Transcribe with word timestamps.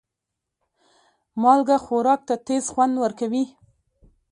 مالګه 1.41 1.77
خوراک 1.85 2.21
ته 2.27 2.35
تیز 2.45 2.65
خوند 2.73 2.93
ورکوي. 3.03 3.43